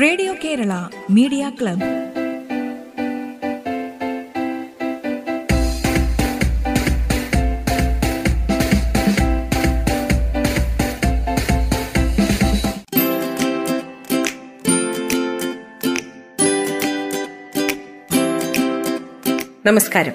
Radio 0.00 0.34
Kerala 0.44 0.72
media 1.10 1.52
club 1.60 1.98
നമസ്കാരം. 19.66 20.12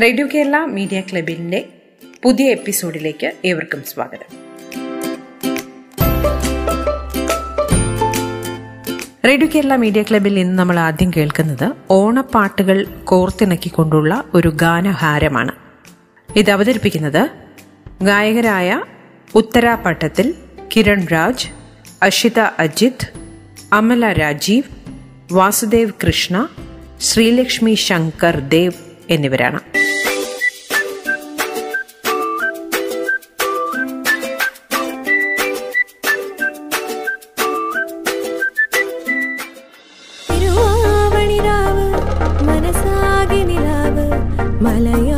radio 0.00 0.26
Kerala 0.34 0.64
media 0.64 1.00
ക്ലബിന്റെ 1.00 1.68
പുതിയ 2.22 2.50
എപ്പിസോഡിലേക്ക് 2.50 3.32
ഏവർക്കും 3.44 3.84
സ്വാഗതം. 3.84 4.49
റേഡിയോ 9.24 9.48
കേരള 9.54 9.76
മീഡിയ 9.76 10.02
ക്ലബിൽ 10.02 10.38
ഇന്ന് 10.38 10.58
നമ്മൾ 10.58 10.78
ആദ്യം 10.78 11.10
കേൾക്കുന്നത് 11.16 11.72
ഓണപ്പാട്ടുകൾ 11.90 12.86
കോർത്തിണക്കിക്കൊണ്ടുള്ള 13.04 14.24
ഒരു 14.34 14.48
ഗാനഹാരമാണ്. 14.48 15.52
ഇത് 16.36 16.50
അവതരിപ്പിക്കുന്നത് 16.50 17.30
ഗായകരായ 18.02 18.82
ഉത്തരാപാട്ടത്തിൽ 19.34 20.34
കിരൺ 20.76 21.06
രാജ് 21.06 21.48
അഷിത 22.02 22.40
അജിത് 22.40 23.06
അമല 23.72 24.12
രാജീവ് 24.12 24.68
വാസുദേവ് 25.32 25.92
കൃഷ്ണ 26.06 26.48
ശ്രീലക്ഷ്മി 27.00 27.74
ശങ്കർ 27.74 28.40
ദേവ് 28.48 28.78
എന്നിവരാണ്. 29.10 29.60
மலைய 44.64 45.09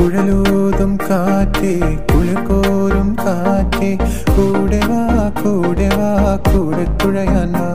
കുഴലൂതും 0.00 0.92
കാറ്റേ 1.08 1.72
കുഴക്കോരും 2.12 3.16
കാറ്റേ. 3.24 3.88
കൂടെ 4.36 4.80
വാ 4.88 5.02
കൂടെ 5.42 5.88
വാ 5.96 6.10
കൂടെ 6.48 6.84
തുഴയാൻ 7.02 7.52
വാ 7.52 7.66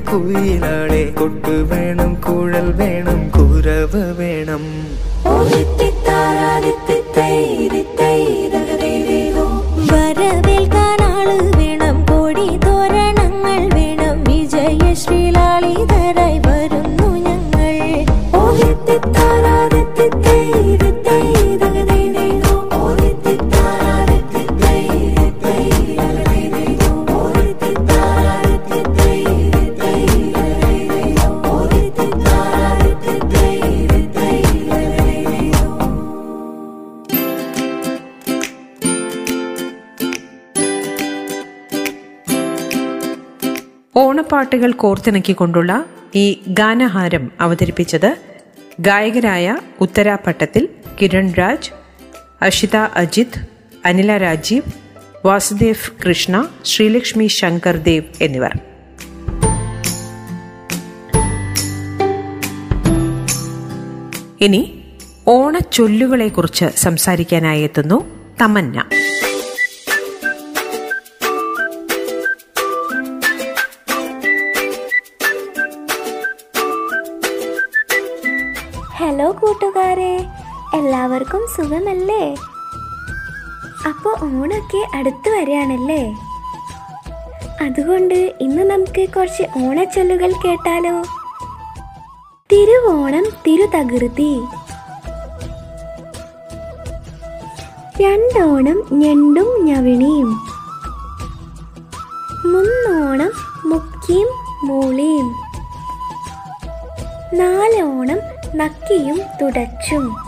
குயிலாளே. 0.00 1.12
கொட்டு 1.14 1.66
வேணும் 1.70 2.18
குழல் 2.18 2.74
வேணும் 2.74 3.30
குரவு 3.36 4.14
வேணும். 4.16 4.70
ஓ 5.24 5.42
தித்தை 5.48 5.92
தாரா 6.04 6.60
தித்தை 6.86 7.56
ഓണപ്പാട്ടുകൾ 44.26 44.70
കോർത്തിണക്കിക്കൊണ്ടുള്ള 44.82 45.72
ഈ 46.20 46.24
ഗാനഹാരം 46.58 47.24
അവതരിപ്പിച്ചത് 47.40 48.08
ഗായകരായ 48.86 49.46
ഉത്തരാപട്ടത്തിൽ 49.84 50.62
കിരൺ 50.98 51.26
രാജ് 51.38 51.70
അഷിത 52.46 52.76
അജിത് 53.02 53.38
അനില 53.90 54.16
രാജീവ് 54.24 54.72
വാസുദേവ് 55.26 55.92
കൃഷ്ണ 56.02 56.34
ശ്രീലക്ഷ്മി 56.70 57.28
ശങ്കർ 57.38 57.78
ദേവ് 57.88 58.10
എന്നിവർ. 58.26 58.54
ഇനി 64.40 64.62
ഓണച്ചൊല്ലുകളെക്കുറിച്ച് 65.36 66.68
സംസാരിക്കാനായി 66.86 67.62
എത്തുന്നു 67.70 68.00
തമന്ന. 68.42 68.78
എല്ലാവർക്കും 80.76 81.46
സുഖമല്ലേ? 81.56 82.36
അപ്പോൾ 83.88 84.14
ഓണൊക്കെ 84.22 84.96
അടുത്ത് 84.96 85.28
വരികയാണല്ലേ? 85.28 86.16
അതുകൊണ്ട് 87.64 88.34
ഇന്ന് 88.40 88.62
നമുക്ക് 88.62 89.08
കുറച്ച് 89.08 89.42
ഓണച്ചൊല്ലുകൾ 89.42 90.32
കേട്ടാലോ? 90.32 91.02
തിരുവോണം 92.52 93.24
തിരുതകൃതി. 93.24 94.40
രണ്ടോണം 98.02 98.82
ഞണ്ടും 98.92 99.64
ഞവിണിയും. 99.64 100.30
മൂന്നോണം 102.52 103.32
മുക്കിയും 103.70 104.28
മൂളിയും. 104.64 105.28
നാലോണം 107.34 108.18
നക്കിയും 108.54 109.20
തുടച്ചും. 109.42 110.25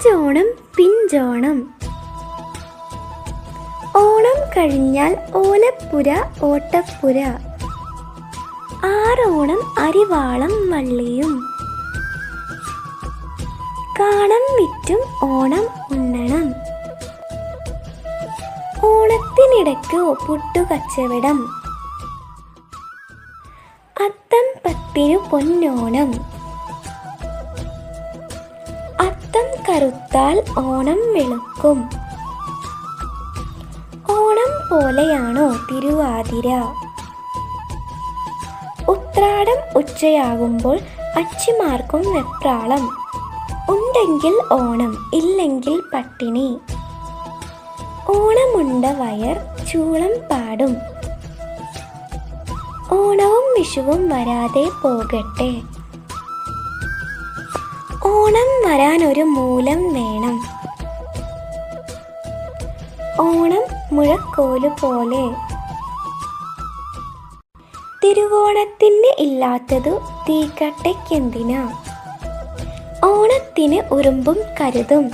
അഞ്ചോണം 0.00 0.46
പിഞ്ചോണം. 0.76 1.74
ഓണം 3.96 4.50
കഴിഞ്ഞാൽ 4.56 5.16
ഓലപ്പുര 5.34 6.22
ഓട്ടപ്പുര. 6.42 7.24
ആറോണം 8.84 9.80
അരിവാളം 9.80 10.70
വള്ളിയും. 10.70 11.46
കാണം 14.00 14.44
വിറ്റും 14.60 15.00
ഓണം 15.22 15.66
ഉണ്ണണം. 15.90 16.54
ഓണത്തിനിടയ്ക്ക് 18.86 20.26
പുട്ടുകച്ചവടം. 20.26 21.48
അത്തം 24.00 24.52
പത്തിനു 24.64 25.18
പൊന്നോണം. 25.30 26.29
കറുത്താൽ 29.70 30.44
ഓണം 30.58 30.96
വെളുക്കും. 30.96 31.90
ഓണം 34.10 34.50
പോലെയാണോ 34.70 35.48
തിരുവാതിര? 35.48 36.48
ഉത്രാടം 38.88 39.78
ഉച്ചയാകുമ്പോൾ 39.78 40.78
അച്ചിമാർക്കും 41.16 42.00
വെപ്രാളം. 42.00 42.96
ഉണ്ടെങ്കിൽ 43.70 44.42
ഓണം 44.52 45.10
ഇല്ലെങ്കിൽ 45.14 45.82
പട്ടിണി. 45.94 46.58
ഓണമുണ്ട 48.08 48.84
വയർ 48.84 49.66
ചൂളം 49.66 50.12
പാടും. 50.30 50.76
ഓണവും 52.92 53.54
വിഷുവും 53.58 54.08
വരാതെ 54.08 54.68
പോകട്ടെ. 54.82 55.79
ഓണം 58.04 58.70
വരാൻ 58.70 59.04
ഒരു 59.04 59.20
മൂലം 59.20 59.94
വേണം. 59.94 60.42
ഓണം 63.20 63.96
മുഴക്കോൽ 63.96 64.68
പോലെ. 64.68 65.34
തിരുവോണത്തിന് 68.04 69.14
ഇല്ലാത്തതു 69.18 70.00
തീക്കട്ടയ്ക്കെന്തിനാ? 70.28 71.68
ഓണത്തിന് 73.04 73.94
ഉറുമ്പും 73.94 74.36
കരുതും. 74.60 75.10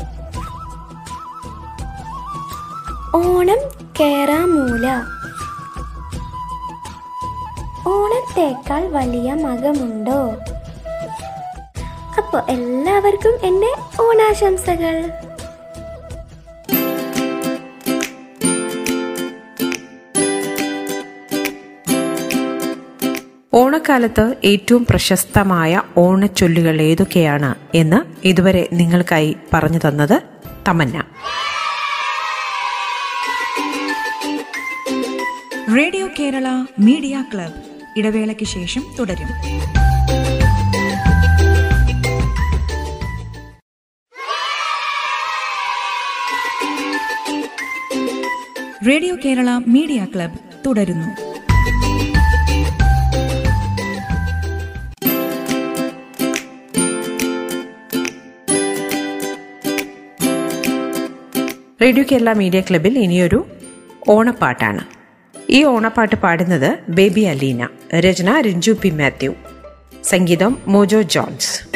ഓണം 3.15 3.59
കേറാമൂല. 4.00 4.88
ഓണത്തേക്കാൾ 7.88 8.87
വലിയ 8.87 9.35
മകമുണ്ടോ? 9.35 10.33
അപ്പോൾ 12.26 12.50
എല്ലാവർക്കും 12.50 13.34
എന്റെ 13.43 13.69
ഓണാശംസകൾ. 14.02 15.11
ഓണക്കാലത്ത് 23.55 24.34
ഏറ്റവും 24.44 24.87
പ്രശസ്തമായ 24.90 25.82
ഓണച്ചൊല്ലുകൾ 25.96 26.81
ഏതൊക്കെയാണ് 26.81 27.55
എന്ന് 27.75 28.26
ഇതുവരെ 28.26 28.69
നിങ്ങൾക്കായി 28.73 29.37
പറഞ്ഞു 29.52 29.78
തന്നത് 29.88 30.23
Tamanna. 30.69 31.05
Radio 35.76 36.08
Kerala 36.20 36.49
media 36.78 37.25
club 37.34 37.55
ഇടവേളയ്ക്ക് 37.96 38.44
ശേഷം 38.44 38.84
തുടരും. 38.99 39.75
റേഡിയോ 48.89 49.17
കേരള 49.25 49.61
മീഡിയ 49.67 50.07
ക്ലബ് 50.15 50.39
തുടരുന്നു. 50.67 51.09
റേഡിയോ 61.83 62.05
കേരള 62.12 62.33
മീഡിയ 62.33 62.61
ക്ലബിൽ 62.61 62.99
ഇനിയൊരു 62.99 63.47
ഓണപ്പാട്ടാണ്. 64.09 64.85
ഈ 65.50 65.64
ഓണപ്പാട്ട് 65.64 66.17
പാടുന്നത് 66.17 66.79
ബേബി 66.88 67.21
അലീന 67.21 67.69
രചന 67.99 68.40
രഞ്ജു 68.40 68.73
പി 68.83 68.88
മാത്യു 68.88 69.35
സംഗീതം 70.05 70.57
മോജോ 70.67 71.02
ജോൺസ് 71.02 71.75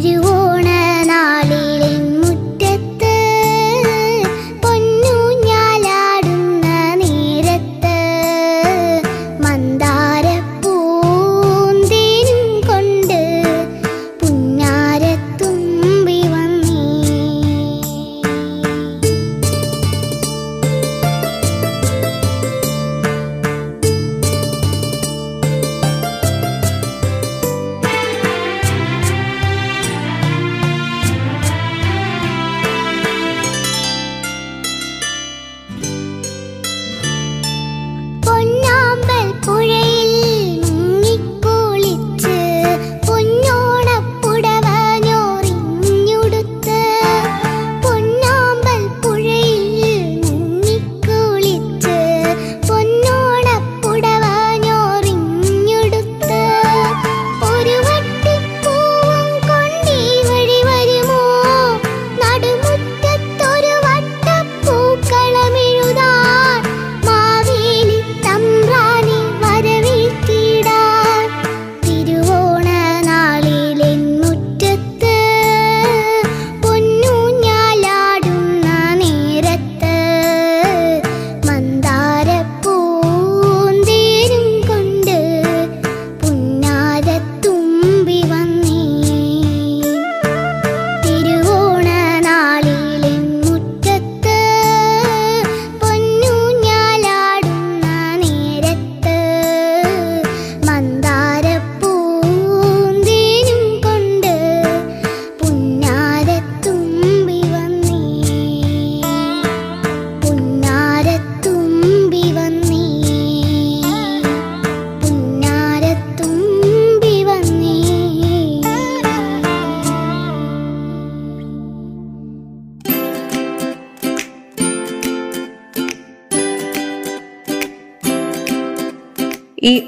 do 0.00 0.37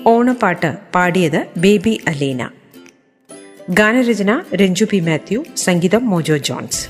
ഓണപ്പാട്ട് 0.07 0.77
പാടിയത് 0.95 1.47
ബേബി 1.57 2.01
അലീന. 2.09 2.51
ഗാനരചന 3.71 4.43
രഞ്ജു 4.55 4.85
പി 4.91 5.01
മാത്യു 5.01 5.45
സംഗീതം 5.57 6.11
മോജോ 6.11 6.37
ജോൺസ്. 6.37 6.89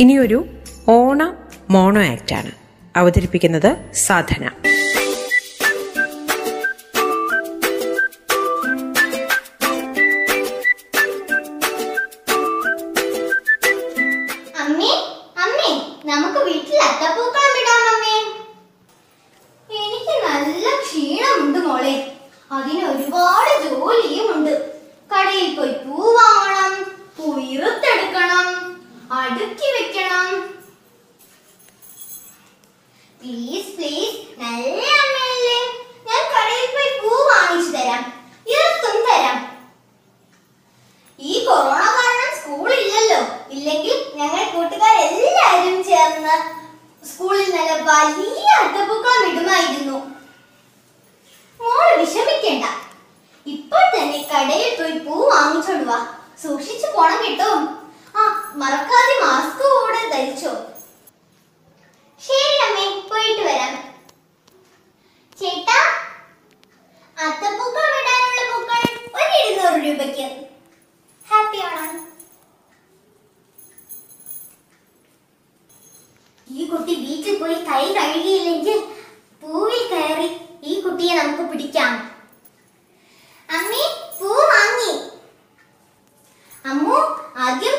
ഇനിയൊരു 0.00 0.44
ഓണ 0.88 1.34
മോണോ 1.70 2.02
ആക്റ്റാണ്. 2.02 2.52
അവതരിപ്പിക്കുന്നത് 2.96 3.76
സാധന. 3.94 4.63
മറക്കാതെ 58.60 59.14
മാസ്ക് 59.22 59.62
കൂടെ 59.70 60.02
ധരിച്ചോ? 60.12 60.52
ശരി 62.26 62.56
അമ്മേ 62.66 62.84
പോയിട്ട് 63.10 63.42
വരാം. 63.48 63.72
ചേട്ടാ 65.40 65.78
അത്തപ്പൂക്കൾ 67.16 67.88
ഇടാനുള്ള 68.00 68.42
പൂക്കൾ 68.50 68.82
ഒരു 69.18 69.34
ഇരുന്നൂറ് 69.40 69.80
രൂപയ്ക്ക്. 69.86 70.26
ഹാപ്പി 71.30 71.60
ഓണം 71.66 71.92
ഈ 76.48 76.68
കുട്ടി 76.70 76.94
വീട്ടിൽ 77.04 77.38
പോയി 77.42 77.58
കൈ 77.70 77.84
കഴുകിയില്ലെങ്കിൽ 77.98 78.80
പൂവിൽ 79.42 79.82
കയറി 79.92 80.28
ഈ 80.70 80.74
കുട്ടിയെ 80.80 81.14
നമുക്ക് 81.22 81.44
പിടിക്കാം. 81.50 81.94
അമ്മേ 83.48 83.84
പൂ 84.20 84.30
വാങ്ങി. 84.52 84.92
അമ്മു 86.70 86.98
ആദ്യം 87.46 87.78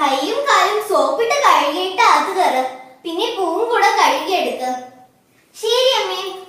കൈയും 0.00 0.36
കാലും 0.36 0.88
സോപ്പിട്ട് 0.88 1.34
കഴുകിയിട്ട് 1.34 2.02
അത് 2.02 2.36
കയറ്. 2.36 2.64
പിന്നെ 3.04 3.36
പൂവും 3.38 3.68
കൂടെ 3.68 3.90
കഴുകിയെടുക്ക. 3.90 4.64
ശരി 5.60 6.02
അമ്മേ. 6.02 6.44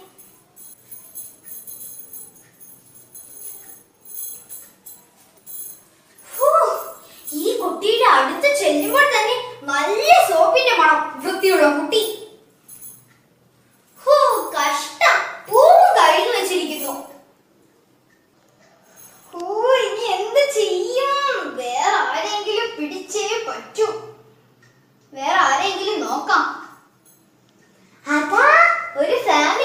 ഈ 7.34 7.58
തന്നെ 9.08 9.36
സോപ്പിന്റെ 10.30 10.76
മണം. 10.78 11.24
കഷ്ടം. 14.52 15.18
പൂവും 15.52 15.92
കഴുകി 15.98 16.42
വെച്ചിരിക്കുന്നു. 16.42 16.94
ഇനി 19.78 20.06
എന്ത് 20.06 20.54
ചെയ്യും? 20.54 21.56
വേറെ 21.56 21.96
ആരെങ്കിലും 21.96 22.45
പിടിച്ചേ 22.80 23.46
പറ്റൂ. 23.48 23.88
വേറെ 25.14 25.40
ആരെങ്കിലും 25.48 26.00
നോക്കാം. 26.00 26.44
അതാ 28.06 28.46
ഒരു 28.98 29.16
ഫാമിലി 29.28 29.65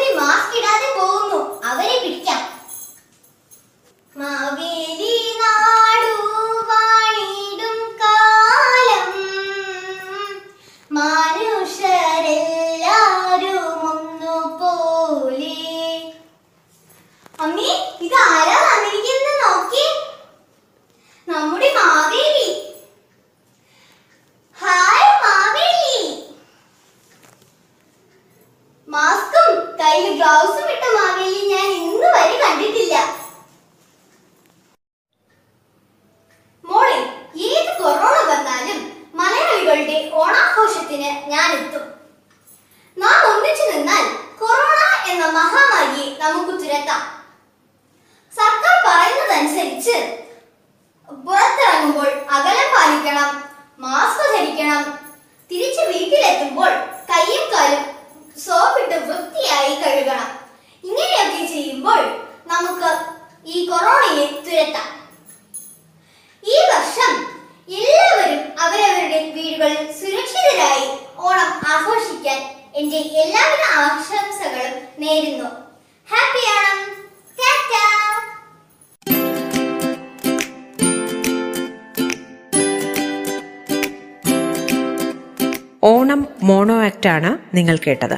ആക്റ്റാണ് 87.01 87.57
നിങ്ങൾ 87.57 87.79
കേട്ടത്. 87.87 88.17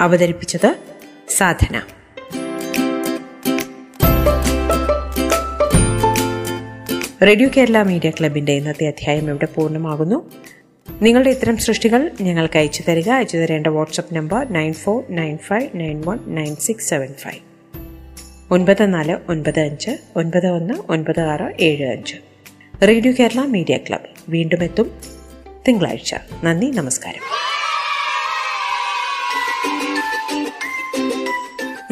അവതരിപ്പിച്ചത് 0.00 0.76
സാധന. 1.28 1.82
റേഡിയോ 7.22 7.48
കേരള 7.56 7.82
മീഡിയ 7.82 8.10
ക്ലബിന്റെ 8.10 8.52
ഇന്നത്തെ 8.52 8.86
അധ്യായം 8.86 9.28
ഇവിടെ 9.28 9.46
പൂർണമാകുന്നു. 9.46 10.30
നിങ്ങളുടെ 11.02 11.30
ഇത്തരം 11.30 11.56
സൃഷ്ടികൾ 11.56 12.10
ഞങ്ങൾക്ക് 12.20 12.58
അയച്ചു 12.58 12.82
തരിക. 12.88 13.08
അയച്ചു 13.08 13.36
തരേണ്ട 13.36 13.66
WhatsApp 13.66 14.14
number 14.14 14.52
nine 14.52 14.72
four 14.72 15.04
nine 15.10 15.38
five 15.38 15.68
nine 15.74 16.00
one 16.00 16.18
nine 16.26 16.56
six 16.56 16.88
seven 16.88 17.14
five. 17.14 17.42
ഒൻപത് 18.50 18.94
നാല് 18.94 19.16
ഒൻപത് 19.28 19.60
അഞ്ച് 19.60 19.98
ഒൻപത് 20.16 20.46
ഒന്ന് 20.46 20.74
ഒൻപത് 20.88 21.20
ആറ് 21.20 21.54
ഏഴ് 21.60 21.88
അഞ്ച്. 21.88 22.16
റേഡിയോ 22.82 23.12
കേരള 23.20 23.40
മീഡിയ 23.40 23.76
ക്ലബ് 23.76 24.08
വീണ്ടും 24.28 24.64
എത്തും. 24.64 24.90
തിങ്കളാഴ്ച. 25.68 26.14
നന്ദി 26.44 26.66
നമസ്കാരം. 26.66 27.49